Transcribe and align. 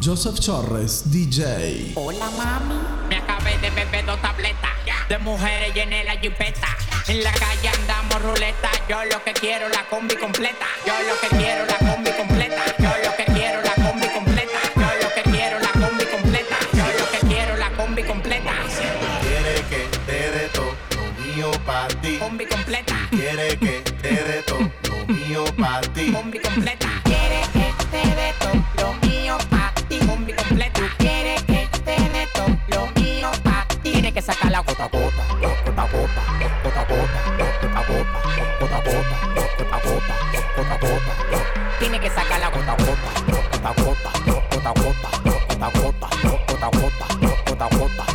Joseph 0.00 0.38
Chorres, 0.38 1.10
DJ. 1.10 1.92
Hola 1.96 2.30
mami, 2.30 2.74
me 3.08 3.16
acabé 3.16 3.58
de 3.58 3.70
beber 3.70 4.06
dos 4.06 4.20
tabletas 4.22 4.70
de 5.08 5.18
mujeres 5.18 5.74
llené 5.74 6.04
la 6.04 6.16
jipeta. 6.16 6.68
En 7.08 7.22
la 7.24 7.32
calle 7.32 7.68
andamos 7.68 8.22
ruleta, 8.22 8.70
yo 8.88 9.04
lo 9.04 9.24
que 9.24 9.32
quiero 9.32 9.68
la 9.70 9.84
combi 9.88 10.14
completa. 10.16 10.66
Yo 10.86 10.92
lo 11.08 11.18
que 11.20 11.36
quiero 11.36 11.64
la 11.66 11.78
combi 11.78 12.10
completa. 12.12 12.62
Yo 12.78 12.90
lo 13.04 13.16
que 13.16 13.24
quiero 13.24 13.62
la 13.62 13.74
combi 13.74 14.06
completa. 14.08 14.58
Yo 14.76 14.88
lo 15.02 15.14
que 15.14 15.22
quiero 15.30 15.58
la 15.58 15.72
combi 15.72 16.04
completa. 16.04 16.56
Yo 16.74 16.86
lo 16.98 17.10
que 17.10 17.18
quiero 17.26 17.56
la 17.56 17.70
combi 17.70 18.02
completa. 18.02 18.52
Quiere 19.22 19.54
que 19.70 19.98
te 20.06 20.30
dé 20.30 20.48
todo 20.52 20.74
lo 20.96 21.24
mío 21.24 21.50
para 21.64 21.88
ti. 22.00 22.18
Combi 22.18 22.46
completa. 22.46 22.96
Quiere 23.10 23.58
que 23.58 23.80
te 24.02 24.10
dé 24.10 24.42
todo 24.42 24.70
lo 24.90 25.14
mío 25.14 25.44
para 25.58 25.80
ti. 25.92 26.12
Combi 26.12 26.38
completa. 26.38 26.88
Quiere 27.04 27.27
la 34.58 34.64
gota 34.64 34.84
a 34.84 34.88
gota, 34.88 35.22
gota 35.40 35.82
a 35.82 35.86
gota, 35.86 36.22
gota 36.64 36.82
gota, 36.88 37.20
gota 37.38 37.82
gota, 37.86 38.18
gota 38.58 38.78
gota, 38.86 39.16
gota 39.56 39.78
gota, 39.84 40.14
gota 40.56 40.76
gota. 40.82 41.12
Tiene 41.78 42.00
que 42.00 42.10
sacar 42.10 42.40
la 42.40 42.50
gota 42.50 42.72
a 42.72 42.76
gota, 42.76 43.10
gota 43.52 43.70
gota, 43.82 44.10
gota 44.50 44.72
gota, 44.80 45.10
gota 45.22 45.70
gota, 45.78 46.08
gota 46.48 46.68
gota, 46.76 47.06
gota 47.46 47.68
gota, 47.78 48.07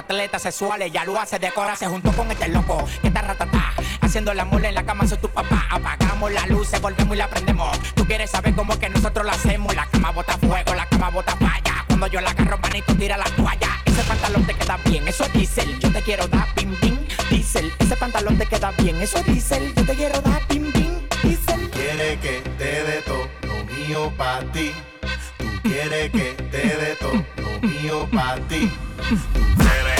doctor, 0.00 0.14
un 0.14 0.20
atleta 0.20 0.38
sexual, 0.38 0.82
ella 0.82 1.04
lo 1.04 1.18
hace, 1.18 1.38
decora, 1.38 1.76
se 1.76 1.86
juntó 1.86 2.12
con 2.12 2.30
este 2.30 2.48
loco, 2.48 2.84
que 3.00 3.08
está 3.08 3.22
ratatá, 3.22 3.72
haciendo 4.00 4.32
la 4.34 4.44
mole 4.44 4.68
en 4.68 4.74
la 4.74 4.84
cama, 4.84 5.06
soy 5.06 5.18
tu 5.18 5.28
papá, 5.28 5.66
apagamos 5.70 6.32
la 6.32 6.46
luz, 6.46 6.70
volvemos 6.80 7.14
y 7.14 7.18
la 7.18 7.28
prendemos, 7.28 7.78
tú 7.94 8.04
quieres 8.06 8.30
saber 8.30 8.54
cómo 8.54 8.78
que 8.78 8.88
nosotros 8.88 9.24
lo 9.24 9.32
hacemos, 9.32 9.74
la 9.74 9.86
cama 9.86 10.10
bota 10.10 10.36
fuego, 10.38 10.74
la 10.74 10.86
cama 10.86 11.10
bota 11.10 11.36
falla, 11.36 11.84
cuando 11.86 12.06
yo 12.06 12.20
la 12.20 12.30
agarro, 12.30 12.58
manito, 12.58 12.94
tira 12.96 13.16
la 13.16 13.24
toalla, 13.24 13.68
ese 13.84 14.02
pantalón 14.02 14.46
te 14.46 14.54
queda 14.54 14.76
bien, 14.84 15.08
eso 15.08 15.24
es 15.24 15.32
diésel, 15.32 15.78
yo 15.78 15.92
te 15.92 16.02
quiero 16.02 16.26
dar 16.28 16.46
pim 16.54 16.74
pim, 16.80 16.98
diésel, 17.30 17.72
ese 17.78 17.96
pantalón 17.96 18.38
te 18.38 18.46
queda 18.46 18.70
bien, 18.78 19.00
eso 19.00 19.18
es 19.18 19.26
diésel, 19.26 19.74
yo 19.74 19.84
te 19.84 19.94
quiero 19.94 20.20
dar 20.20 20.46
pim 20.46 20.70
pim, 20.72 20.90
diésel. 21.22 21.70
Quiere 21.70 22.18
que 22.18 22.42
te 22.58 22.84
dé 22.84 23.02
todo 23.06 23.28
lo 23.42 23.64
mío 23.64 24.12
para 24.16 24.40
ti. 24.52 24.72
Tú 25.38 25.46
quieres 25.62 26.10
que 26.10 26.34
te 26.50 26.58
dé 26.58 26.96
todo 27.00 27.29
mío 27.90 28.08
para 28.12 28.40
ti. 28.46 28.70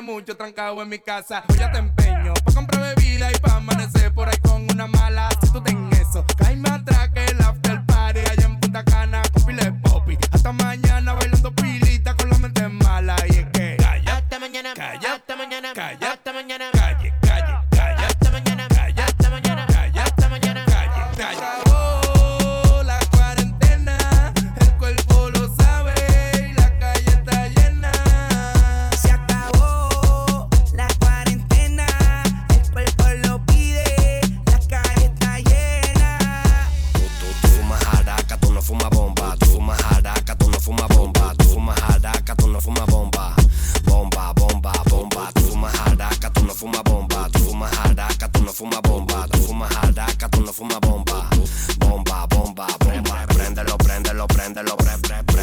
mucho 0.00 0.36
trancado 0.36 0.82
en 0.82 0.88
mi 0.88 0.98
casa. 0.98 1.44
Yo 1.48 1.54
ya 1.56 1.72
te 1.72 1.78
empeño 1.78 2.34
pa' 2.44 2.52
comprar 2.52 2.94
bebida 2.96 3.30
y 3.32 3.38
pa' 3.38 3.56
amanecer 3.56 4.12
por 4.12 4.28
ahí 4.28 4.38
con 4.38 4.66
una 4.70 4.86
mala. 4.86 5.28
Si 5.42 5.50
tú 5.50 5.62
ten 5.62 5.88
eso, 5.92 6.24
caíme 6.36 6.68
atrás 6.68 7.10
que 7.10 7.24
el 7.24 7.42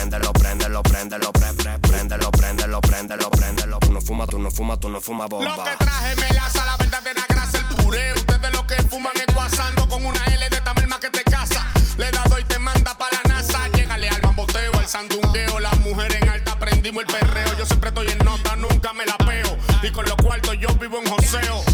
préndelo, 0.03 0.33
préndelo, 0.33 0.83
préndelo, 0.83 1.31
pre, 1.31 1.53
pre, 1.53 1.79
préndelo, 1.79 2.29
préndelo, 2.31 2.81
préndelo, 2.81 3.29
préndelo. 3.29 3.79
Tú 3.79 3.93
no 3.93 4.01
fumas, 4.01 4.27
tú 4.27 4.37
no 4.37 4.51
fumas, 4.51 4.79
tú 4.79 4.89
no 4.89 4.99
fumas 4.99 5.29
bomba. 5.29 5.55
Lo 5.55 5.63
que 5.63 5.77
traje 5.77 6.15
melaza, 6.17 6.65
la 6.65 6.75
verdadera 6.75 7.23
grasa, 7.29 7.57
el 7.59 7.75
puré. 7.75 8.13
Ustedes 8.13 8.51
lo 8.51 8.67
que 8.67 8.75
fuman 8.83 9.13
es 9.15 9.33
guasando 9.33 9.87
con 9.87 10.05
una 10.05 10.25
L 10.25 10.49
de 10.49 10.55
esta 10.55 10.73
merma 10.73 10.99
que 10.99 11.09
te 11.09 11.23
casa. 11.23 11.65
Le 11.97 12.11
da 12.11 12.23
doy 12.29 12.43
te 12.43 12.59
manda 12.59 12.97
para 12.97 13.17
la 13.23 13.35
NASA. 13.35 13.69
Llégale 13.69 14.09
al 14.09 14.19
bamboteo, 14.19 14.73
al 14.77 14.87
sandungueo. 14.87 15.59
Las 15.61 15.79
mujeres 15.79 16.21
en 16.21 16.29
alta 16.29 16.59
prendimos 16.59 17.03
el 17.03 17.07
perreo. 17.07 17.57
Yo 17.57 17.65
siempre 17.65 17.89
estoy 17.89 18.07
en 18.09 18.17
nota, 18.25 18.57
nunca 18.57 18.91
me 18.91 19.05
la 19.05 19.17
peo. 19.17 19.57
Y 19.83 19.91
con 19.91 20.03
los 20.05 20.15
cuartos 20.15 20.57
yo 20.59 20.67
vivo 20.75 20.99
en 20.99 21.09
joseo. 21.09 21.72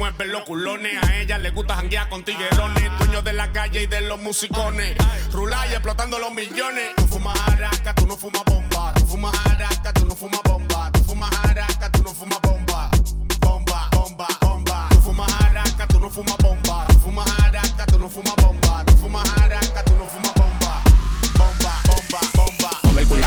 Mueven 0.00 0.32
los 0.32 0.44
culones. 0.44 0.96
A 1.04 1.18
ellas 1.18 1.38
les 1.42 1.52
gusta 1.52 1.74
janguear 1.76 2.08
con 2.08 2.24
tiguerones. 2.24 2.90
Dueños 3.00 3.22
de 3.22 3.34
la 3.34 3.52
calle 3.52 3.82
y 3.82 3.86
de 3.86 4.00
los 4.00 4.18
musicones. 4.18 4.96
Rular 5.30 5.68
y 5.68 5.72
explotando 5.74 6.18
los 6.18 6.32
millones. 6.32 6.94
Tú 6.96 7.06
fumas 7.06 7.38
araca, 7.48 7.94
tú 7.94 8.06
no 8.06 8.16
fumas 8.16 8.42
bomba. 8.46 8.94
Tú 8.94 9.06
fumas 9.06 9.34
araca, 9.44 9.92
tú 9.92 10.06
no 10.06 10.16
fumas 10.16 10.40
bomba. 10.42 10.90
Tú 10.92 11.04
fumas 11.04 11.30
araca, 11.44 11.92
tú 11.92 12.02
no 12.02 12.14
fumas 12.14 12.40
bomba. 12.40 12.90
Bomba, 13.40 13.90
bomba, 13.92 14.26
bomba. 14.40 14.88
Tú 14.88 15.00
fumas 15.02 15.30
araca, 15.42 15.86
tú 15.86 16.00
no 16.00 16.08
fumas 16.08 16.36
bomba. 16.38 16.86
Tú 16.86 16.98
fumas 17.00 17.40
araca, 17.42 17.84
tú 17.84 17.98
no 17.98 18.08
fumas 18.08 18.36
bomba. 18.36 18.84
Tú 18.86 18.96
fumas 18.96 19.38
araca, 19.38 19.84
tú 19.84 19.96
no 19.98 20.06
fumas 20.06 20.34
bomba. 20.34 20.82
Bomba, 21.36 21.82
bomba, 21.84 22.20
bomba. 22.36 22.49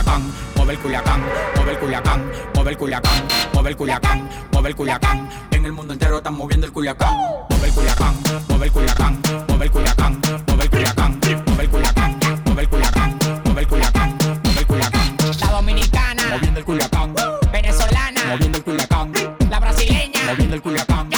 Culiacán, 0.03 0.33
mueve 0.57 0.73
el 0.73 0.79
culiacán, 0.79 1.21
mueve 1.55 1.71
el 1.71 1.77
culiacán, 1.79 2.31
mueve 2.53 2.71
el 2.71 2.77
culiacán, 2.77 3.27
mueve 3.53 3.69
el 3.69 3.75
culiacán, 3.77 4.29
mueve 4.51 4.69
el 4.69 4.75
culiacán. 4.75 5.29
En 5.51 5.65
el 5.65 5.71
mundo 5.71 5.93
entero 5.93 6.17
están 6.17 6.33
moviendo 6.35 6.67
el 6.67 6.73
culiacán. 6.73 7.15
Mueve 7.49 7.67
el 7.67 7.73
culiacán, 7.73 8.15
mueve 8.49 8.65
el 8.65 8.71
culiacán, 8.71 9.21
mueve 9.47 9.65
el 9.65 9.71
culiacán, 9.71 10.21
mueve 10.47 10.63
el 10.65 10.69
culiacán, 10.69 11.19
mueve 11.45 11.63
el 11.63 11.69
culiacán, 11.69 12.19
mueve 12.45 12.61
el 12.61 12.69
culiacán, 12.69 13.17
mueve 13.45 13.61
el 13.61 13.67
culiacán, 13.67 14.17
mueve 14.43 14.59
el 14.59 14.67
culiacán. 14.67 15.17
La 15.39 15.47
dominicana, 15.51 16.23
moviendo 16.31 16.59
el 16.59 16.65
culiacán. 16.65 17.15
Venezolana, 17.51 18.21
moviendo 18.27 18.57
el 18.57 18.63
culiacán. 18.63 19.13
La 19.49 19.59
brasileña. 19.59 20.19
moviendo 20.27 20.55
el 20.55 20.61
culiacán. 20.61 21.12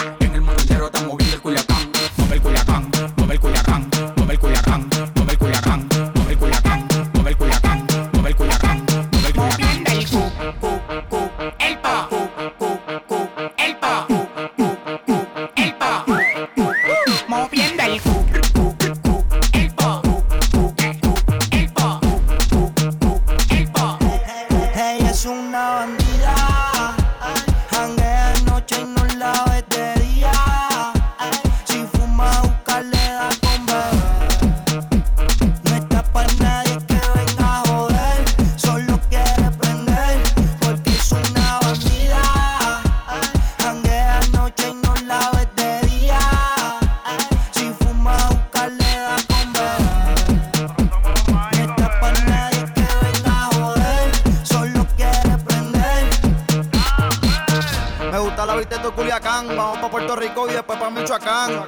Culiacán, 58.96 59.48
vamos 59.56 59.80
pa' 59.80 59.90
Puerto 59.90 60.16
Rico 60.16 60.50
y 60.50 60.54
después 60.54 60.80
pa' 60.80 60.90
Michoacán. 60.90 61.66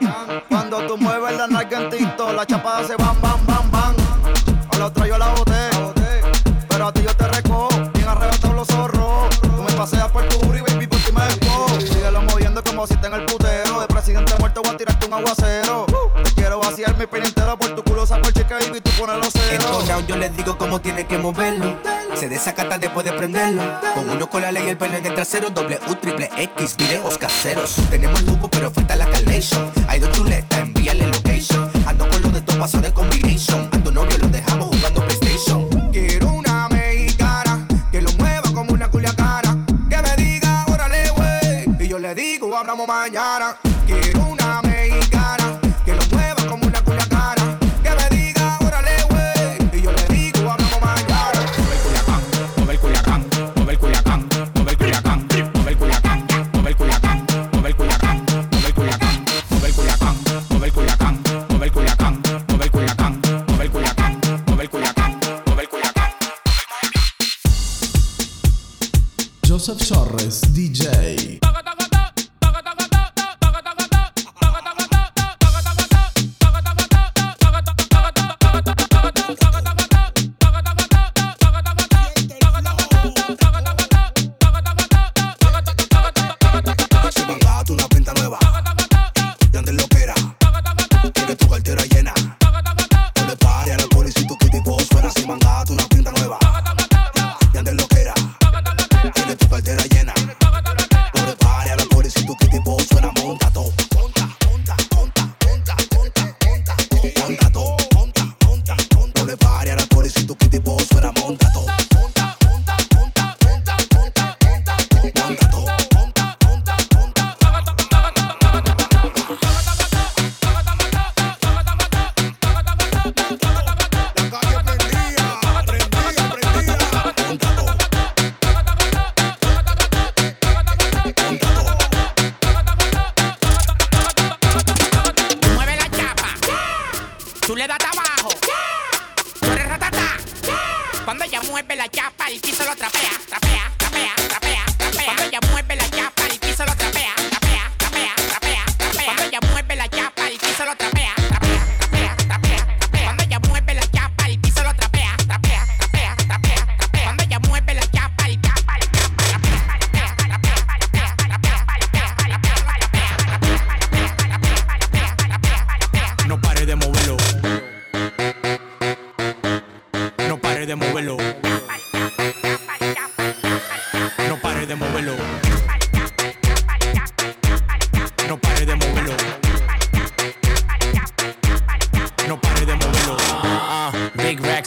Cuando 0.50 0.80
tú 0.88 0.98
mueves 0.98 1.38
la 1.38 1.48
nalga 1.48 1.82
en 1.82 1.90
tinto, 1.90 2.32
la 2.32 2.46
chapada 2.46 2.88
se 2.88 2.96
van, 2.96 3.20
van, 3.22 3.46
van, 3.46 3.70
van. 3.70 3.96
A 4.72 4.78
la 4.78 4.86
otra 4.86 5.08
yo 5.08 5.18
la 5.18 5.28
boté, 5.34 5.70
pero 6.70 6.88
a 6.88 6.94
ti 6.94 7.02
yo 7.04 7.14
te 7.14 7.28
recojo, 7.28 7.70
bien 7.94 8.08
arrebatado 8.08 8.54
los 8.54 8.68
zorros. 8.68 9.30
Tú 9.42 9.62
me 9.62 9.72
paseas 9.74 10.10
por 10.10 10.24
tu 10.30 10.40
y 10.56 10.62
baby, 10.62 10.88
por 10.88 11.00
ti 11.02 11.12
me. 11.12 11.86
Síguelo 11.86 12.22
moviendo 12.22 12.64
como 12.64 12.88
si 12.88 12.94
está 12.94 13.08
en 13.08 13.16
el 13.16 13.26
cheque 18.48 18.78
y 18.78 18.82
tú 18.82 18.92
los 19.06 20.08
yo 20.08 20.16
les 20.18 20.36
digo 20.36 20.58
cómo 20.58 20.80
tiene 20.80 21.06
que 21.06 21.18
moverlo. 21.18 21.78
Se 22.16 22.30
desacata 22.30 22.78
después 22.78 23.06
de 23.06 23.14
prenderlo. 23.14 23.62
Con 23.94 24.10
uno 24.10 24.30
con 24.30 24.42
la 24.42 24.52
ley 24.52 24.64
y 24.66 24.70
el 24.70 24.78
pelo 24.78 24.98
en 24.98 25.06
el 25.06 25.14
trasero. 25.14 25.50
Doble 25.50 25.80
U, 25.90 25.96
triple 25.96 26.30
X, 26.38 26.76
videos 26.78 27.18
caseros. 27.18 27.76
Tenemos 27.90 28.20
el 28.22 28.28
lupo, 28.28 28.50
pero 28.50 28.72
falta 28.72 28.96
la 28.96 29.06
calation. 29.10 29.72
Hay 29.88 30.00
dos 30.00 30.12
chuletas, 30.12 30.60
envíale 30.60 31.08
location. 31.08 31.70
Ando 31.86 32.08
con 32.10 32.22
lo 32.22 32.30
de 32.30 32.42
todo 32.42 32.60
paso 32.60 32.80
de 32.80 32.94
combination. 32.94 33.70
A 33.72 33.84
tu 33.84 33.92
novio 33.92 34.18
lo 34.18 34.28
dejamos 34.28 34.68
jugando 34.68 35.06
PlayStation. 35.06 35.70
Quiero 35.92 36.28
una 36.32 36.70
mexicana 36.70 37.68
que 37.92 38.02
lo 38.02 38.12
mueva 38.14 38.52
como 38.54 38.74
una 38.74 38.90
culiacana. 38.90 39.66
Que 39.90 40.02
me 40.02 40.16
diga, 40.16 40.66
órale, 40.68 41.10
güey. 41.12 41.86
Y 41.86 41.88
yo 41.88 42.00
le 42.00 42.16
digo, 42.16 42.56
hablamos 42.56 42.88
mañana. 42.88 43.58
Quiero 43.86 44.27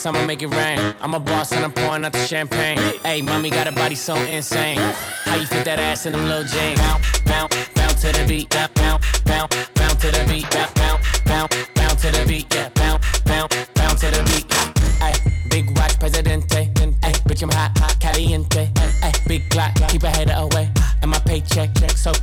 racks, 0.00 0.06
I'ma 0.06 0.26
make 0.26 0.42
it 0.42 0.48
rain. 0.48 0.94
I'm 1.00 1.14
a 1.14 1.20
boss 1.20 1.52
and 1.52 1.64
I'm 1.64 1.72
pouring 1.72 2.04
out 2.04 2.12
the 2.12 2.26
champagne. 2.26 2.78
Hey, 3.04 3.22
mommy 3.22 3.50
got 3.50 3.66
a 3.66 3.72
body 3.72 3.94
so 3.94 4.14
insane. 4.16 4.78
How 5.24 5.36
you 5.36 5.46
fit 5.46 5.64
that 5.64 5.78
ass 5.78 6.06
in 6.06 6.12
them 6.12 6.26
little 6.26 6.44
jeans? 6.44 6.78
Bounce, 6.80 7.20
bounce, 7.20 7.68
bounce 7.74 8.00
to 8.02 8.12
the 8.12 8.24
beat. 8.26 8.50
Bounce, 8.50 8.72
bounce, 8.74 9.20
bounce, 9.24 9.70
bounce 9.74 10.00
to 10.02 10.10
the 10.10 10.24
beat. 10.28 10.50
Bounce, 10.50 10.72
bounce, 10.72 11.02
bounce, 11.24 11.56
bounce 11.74 12.00
to 12.02 12.10
the 12.10 12.24
beat. 12.26 12.54
Yeah, 12.54 12.68
bounce, 12.70 13.20
bounce, 13.20 13.54
bounce 13.74 14.00
to 14.00 14.10
the 14.10 14.22
beat. 14.30 14.52
Hey, 15.02 15.14
big 15.48 15.76
watch, 15.76 15.98
presidente. 15.98 16.70
Hey, 17.02 17.12
bitch, 17.26 17.42
I'm 17.42 17.50
hot, 17.50 17.76
hot, 17.78 17.96
caliente. 18.00 18.70
Hey, 19.02 19.12
big 19.26 19.48
clock, 19.50 19.74
keep 19.88 20.02
a 20.02 20.10
hater 20.10 20.34
away. 20.36 20.49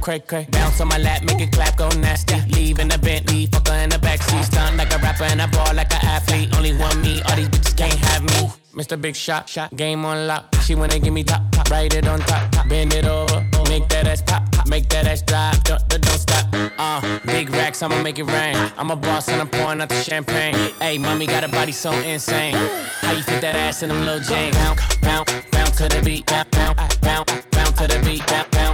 Cray 0.07 0.19
cray. 0.19 0.47
Bounce 0.51 0.79
on 0.79 0.87
my 0.87 0.97
lap, 0.97 1.21
make 1.23 1.41
it 1.41 1.51
clap, 1.51 1.75
go 1.75 1.89
nasty. 1.99 2.39
Leave 2.55 2.79
in 2.79 2.87
the 2.87 2.97
Bentley, 2.97 3.45
fuck 3.47 3.67
her 3.67 3.77
in 3.83 3.89
the 3.89 3.97
backseat. 3.97 4.45
Stunt 4.45 4.77
like 4.77 4.93
a 4.93 4.99
rapper 4.99 5.25
and 5.25 5.41
I 5.41 5.47
ball 5.47 5.73
like 5.73 5.93
an 5.93 5.99
athlete. 6.05 6.55
Only 6.55 6.73
one 6.77 7.01
me, 7.01 7.21
all 7.23 7.35
these 7.35 7.49
bitches 7.49 7.75
can't 7.75 7.99
have 8.07 8.23
me. 8.23 8.49
Mr. 8.73 8.95
Big 9.01 9.17
Shot, 9.17 9.49
shot, 9.49 9.75
game 9.75 10.05
on 10.05 10.27
lock. 10.27 10.55
She 10.63 10.75
wanna 10.75 10.99
give 10.99 11.13
me 11.13 11.23
top, 11.25 11.41
top, 11.51 11.69
write 11.69 11.93
it 11.93 12.07
on 12.07 12.19
top, 12.19 12.49
top. 12.51 12.69
bend 12.69 12.93
it 12.93 13.05
over, 13.05 13.45
make 13.67 13.89
that 13.89 14.07
ass 14.07 14.21
pop, 14.21 14.49
pop, 14.53 14.67
make 14.69 14.87
that 14.89 15.07
ass 15.07 15.23
drop, 15.23 15.61
don't, 15.63 15.85
don't 15.89 16.05
stop. 16.05 16.45
Uh, 16.77 17.19
big 17.25 17.49
racks, 17.49 17.81
I'ma 17.81 18.01
make 18.01 18.17
it 18.17 18.27
rain. 18.31 18.55
I'm 18.77 18.91
a 18.91 18.95
boss 18.95 19.27
and 19.27 19.41
I'm 19.41 19.49
pouring 19.49 19.81
out 19.81 19.89
the 19.89 20.01
champagne. 20.03 20.55
Hey, 20.79 20.97
mommy 20.97 21.25
got 21.25 21.43
a 21.43 21.49
body 21.49 21.73
so 21.73 21.91
insane. 21.91 22.55
How 23.01 23.11
you 23.11 23.23
fit 23.23 23.41
that 23.41 23.55
ass 23.55 23.83
in 23.83 23.89
them 23.89 24.05
little 24.05 24.21
jeans? 24.21 24.55
Bounce, 24.55 24.97
bounce, 24.97 25.31
bounce 25.51 25.77
to 25.77 25.89
the 25.89 26.01
beat, 26.01 26.25
bounce, 26.27 26.49
bounce, 26.51 26.97
bounce, 26.97 27.31
bounce 27.51 27.71
to 27.79 27.87
the 27.87 27.99
beat, 28.05 28.25
bounce, 28.27 28.47
bounce, 28.51 28.66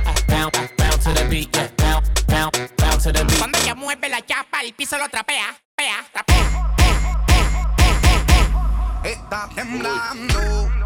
the 1.14 1.26
beat. 1.30 1.56
yeah. 1.56 1.70
Bounce, 1.78 2.10
bounce, 2.28 2.60
bounce 2.78 3.04
to 3.04 3.12
the 3.12 3.24
beat. 3.26 3.38
Cuando 3.38 3.58
ella 3.60 3.76
mueve 3.76 4.10
la 4.10 4.22
chapa, 4.22 4.62
el 4.62 4.74
piso 4.74 4.98
lo 4.98 5.08
trapea, 5.10 5.56
pea, 5.76 6.06
trapea. 6.12 6.74
Está 9.04 9.50
temblando, 9.54 10.40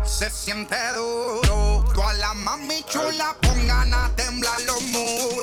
se 0.03 0.29
siente 0.29 0.75
duro. 0.95 1.85
Todas 1.93 2.17
las 2.17 2.35
mami 2.35 2.83
chula 2.89 3.35
pongan 3.41 3.93
a 3.93 4.09
temblar 4.15 4.59
los 4.61 4.81
muros. 4.81 5.36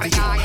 Ay, 0.00 0.10
ay. 0.20 0.40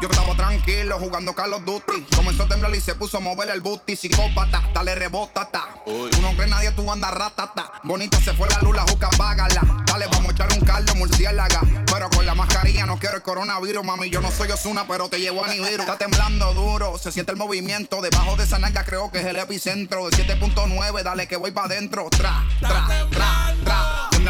Yo 0.00 0.08
estaba 0.08 0.36
tranquilo 0.36 0.98
jugando 0.98 1.32
Call 1.34 1.54
of 1.54 1.64
Duty. 1.64 2.06
Comenzó 2.14 2.42
a 2.42 2.48
temblar 2.48 2.74
y 2.74 2.80
se 2.82 2.94
puso 2.94 3.16
a 3.16 3.20
mover 3.20 3.48
el 3.48 3.62
booty. 3.62 3.96
Psicópata, 3.96 4.62
dale 4.74 4.94
rebótata. 4.94 5.68
Tú 5.86 6.20
no 6.20 6.32
crees 6.34 6.50
nadie, 6.50 6.70
tú 6.72 6.90
andas 6.92 7.14
ratata. 7.14 7.72
Bonita 7.82 8.20
se 8.20 8.34
fue 8.34 8.46
la 8.50 8.60
luz, 8.60 8.76
la 8.76 8.82
juca, 8.82 9.08
págala. 9.16 9.62
Dale, 9.86 10.06
vamos 10.08 10.28
a 10.28 10.32
echar 10.32 10.52
un 10.52 10.60
caldo, 10.60 10.94
murciélaga. 10.96 11.62
Pero 11.86 12.10
con 12.10 12.26
la 12.26 12.34
mascarilla 12.34 12.84
no 12.84 12.98
quiero 12.98 13.16
el 13.16 13.22
coronavirus, 13.22 13.84
mami. 13.84 14.10
Yo 14.10 14.20
no 14.20 14.30
soy 14.30 14.50
Osuna, 14.50 14.86
pero 14.86 15.08
te 15.08 15.18
llevo 15.18 15.42
a 15.44 15.48
Nibiru. 15.48 15.82
Está 15.82 15.96
temblando 15.96 16.52
duro, 16.52 16.98
se 16.98 17.10
siente 17.10 17.32
el 17.32 17.38
movimiento. 17.38 18.02
Debajo 18.02 18.36
de 18.36 18.44
esa 18.44 18.58
nalga 18.58 18.84
creo 18.84 19.10
que 19.10 19.20
es 19.20 19.24
el 19.24 19.36
epicentro. 19.36 20.10
De 20.10 20.16
7.9, 20.16 21.02
dale 21.02 21.26
que 21.26 21.36
voy 21.36 21.52
pa' 21.52 21.64
adentro. 21.64 22.08
Tra, 22.10 22.44
tra, 22.60 22.86
tra, 23.10 23.45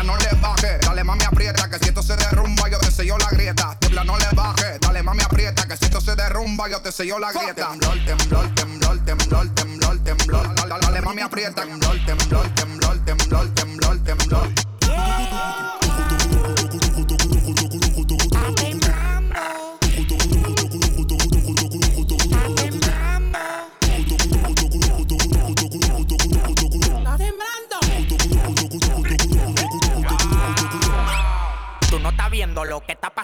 no 0.06 0.16
le 0.16 0.28
baje. 0.40 0.78
Dale, 0.78 1.04
mami, 1.04 1.24
aprieta. 1.24 1.68
Que 1.68 1.78
si 1.78 1.88
esto 1.88 2.02
se 2.02 2.16
derrumba, 2.16 2.68
yo 2.70 2.78
te 2.78 2.90
sello 2.90 3.18
la 3.18 3.28
grieta. 3.30 3.76
Tiembla, 3.78 4.04
no 4.04 4.16
le 4.16 4.26
baje. 4.32 4.78
Dale, 4.80 5.02
mami, 5.02 5.22
aprieta. 5.22 5.66
Que 5.66 5.76
si 5.76 5.84
esto 5.84 6.00
se 6.00 6.14
derrumba, 6.14 6.68
yo 6.68 6.80
te 6.80 6.92
sello 6.92 7.18
la 7.18 7.32
grieta. 7.32 7.70
Temblor, 7.70 8.04
temblor, 8.04 8.54
temblor, 8.54 9.04
temblor, 9.04 9.54
temblor, 9.54 9.98
temblor. 10.04 10.54
Dale, 10.54 10.74
dale, 10.80 11.00
mami, 11.00 11.22
aprieta. 11.22 11.62
Temblor, 11.62 11.98
temblor, 12.06 12.48
temblor, 12.54 13.04
temblor, 13.04 13.54
temblor, 13.54 13.98
temblor. 14.04 15.85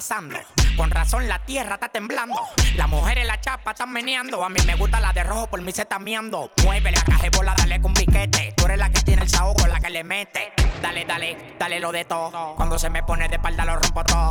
Pasando. 0.02 0.36
Con 0.76 0.90
razón 0.90 1.28
la 1.28 1.38
tierra 1.44 1.74
está 1.74 1.88
temblando. 1.88 2.40
Las 2.76 2.88
mujeres 2.88 3.24
la 3.24 3.40
chapa 3.40 3.70
están 3.70 3.92
meneando. 3.92 4.44
A 4.44 4.48
mí 4.48 4.58
me 4.66 4.74
gusta 4.74 4.98
la 4.98 5.12
de 5.12 5.22
rojo, 5.22 5.46
por 5.46 5.62
mí 5.62 5.70
se 5.70 5.82
está 5.82 6.00
miando. 6.00 6.50
Mueve 6.64 6.90
la 6.90 7.00
caja 7.02 7.28
bola, 7.36 7.54
dale 7.56 7.80
con 7.80 7.94
piquete. 7.94 8.52
Tú 8.56 8.64
eres 8.64 8.78
la 8.78 8.90
que 8.90 9.00
tiene 9.02 9.22
el 9.22 9.28
saoco, 9.28 9.64
la 9.68 9.78
que 9.78 9.90
le 9.90 10.02
mete. 10.02 10.52
Dale, 10.80 11.04
dale, 11.04 11.54
dale 11.56 11.78
lo 11.78 11.92
de 11.92 12.04
todo. 12.04 12.54
Cuando 12.56 12.78
se 12.80 12.90
me 12.90 13.04
pone 13.04 13.28
de 13.28 13.36
espalda 13.36 13.64
lo 13.64 13.76
rompo 13.76 14.02
todo. 14.02 14.30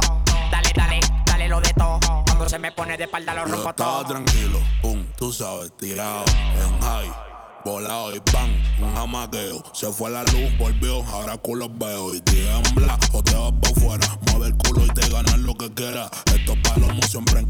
Dale, 0.51 0.73
dale, 0.75 0.99
dale 1.25 1.47
lo 1.47 1.61
de 1.61 1.73
todo. 1.73 1.99
Cuando 2.25 2.49
se 2.49 2.59
me 2.59 2.73
pone 2.73 2.97
de 2.97 3.05
espalda 3.05 3.33
lo 3.33 3.45
rompo 3.45 3.73
todo. 3.73 4.05
tranquilo, 4.05 4.59
pum, 4.81 5.05
tú 5.17 5.31
sabes, 5.31 5.71
tirado 5.77 6.25
en 6.25 6.81
high, 6.81 7.11
volado 7.63 8.15
y 8.15 8.19
pan, 8.19 8.49
un 8.79 8.93
jamaqueo. 8.93 9.63
Se 9.73 9.91
fue 9.91 10.09
la 10.09 10.23
luz, 10.23 10.57
volvió, 10.57 11.03
ahora 11.05 11.37
culos 11.37 11.69
veo 11.77 12.15
y 12.15 12.21
tiembla 12.21 12.97
o 13.13 13.23
te 13.23 13.35
vas 13.35 13.53
pa' 13.61 13.69
afuera. 13.69 14.19
Mueve 14.31 14.47
el 14.47 14.57
culo 14.57 14.85
y 14.85 14.89
te 14.89 15.07
ganas 15.09 15.37
lo 15.39 15.55
que 15.55 15.71
quieras. 15.73 16.09
Estos 16.33 16.57
palomos 16.57 17.05
siempre 17.05 17.39
en 17.39 17.49